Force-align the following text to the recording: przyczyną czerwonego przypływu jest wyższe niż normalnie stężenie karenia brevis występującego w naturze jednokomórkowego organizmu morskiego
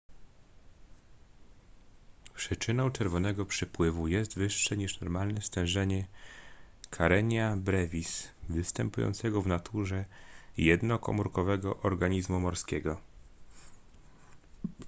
przyczyną 2.33 2.91
czerwonego 2.91 3.45
przypływu 3.45 4.07
jest 4.07 4.35
wyższe 4.37 4.77
niż 4.77 4.99
normalnie 4.99 5.41
stężenie 5.41 6.07
karenia 6.89 7.57
brevis 7.57 8.27
występującego 8.49 9.41
w 9.41 9.47
naturze 9.47 10.05
jednokomórkowego 10.57 11.77
organizmu 11.79 12.39
morskiego 12.39 13.01